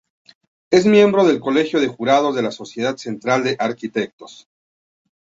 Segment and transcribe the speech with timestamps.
[0.71, 4.47] Es miembro del Colegio de Jurados de la Sociedad Central de Arquitectos.